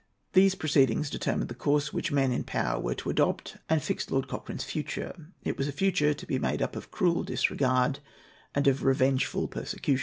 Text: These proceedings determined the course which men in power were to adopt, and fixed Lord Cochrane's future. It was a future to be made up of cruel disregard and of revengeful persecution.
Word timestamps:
These 0.33 0.55
proceedings 0.55 1.11
determined 1.11 1.47
the 1.47 1.53
course 1.53 1.93
which 1.93 2.11
men 2.11 2.31
in 2.31 2.43
power 2.43 2.79
were 2.81 2.95
to 2.95 3.11
adopt, 3.11 3.57
and 3.69 3.83
fixed 3.83 4.09
Lord 4.09 4.27
Cochrane's 4.27 4.63
future. 4.63 5.13
It 5.43 5.59
was 5.59 5.67
a 5.67 5.71
future 5.71 6.15
to 6.15 6.25
be 6.25 6.39
made 6.39 6.63
up 6.63 6.75
of 6.75 6.89
cruel 6.89 7.21
disregard 7.21 7.99
and 8.55 8.65
of 8.65 8.81
revengeful 8.83 9.47
persecution. 9.49 9.99